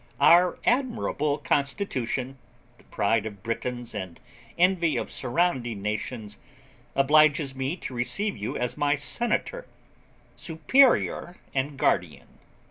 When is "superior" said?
10.35-11.37